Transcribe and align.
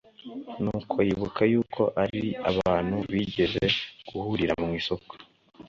Nuko 0.61 0.95
yibuka 1.07 1.41
yuko 1.51 1.81
ari 2.03 2.23
abantu 2.49 2.95
bigeze 3.11 3.63
guhurira 4.09 4.53
mwisoko 4.63 5.11